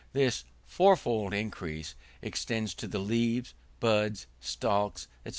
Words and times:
This 0.13 0.45
fourfold 0.65 1.31
increase 1.31 1.93
extends 2.23 2.73
to 2.73 2.87
the 2.87 2.97
leaves, 2.97 3.53
buds, 3.79 4.25
stalks, 4.39 5.07
&c. 5.23 5.29